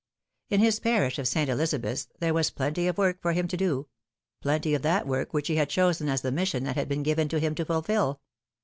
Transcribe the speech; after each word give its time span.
In 0.49 0.61
his 0.61 0.79
parish 0.79 1.19
of 1.19 1.27
St. 1.27 1.47
Elizabeth's 1.47 2.07
there 2.17 2.33
was 2.33 2.49
plenty 2.49 2.87
of 2.87 2.97
work 2.97 3.21
for 3.21 3.33
him 3.33 3.47
to 3.49 3.55
do 3.55 3.87
plenty 4.41 4.73
of 4.73 4.81
that 4.81 5.05
work 5.05 5.31
which 5.31 5.47
he 5.47 5.57
had 5.57 5.69
chosen 5.69 6.09
as 6.09 6.21
the 6.21 6.31
mission 6.31 6.63
that 6.63 6.75
had 6.75 6.89
been 6.89 7.03
given 7.03 7.27
to 7.29 7.39
him 7.39 7.53
to 7.53 7.65
fulfil. 7.65 8.19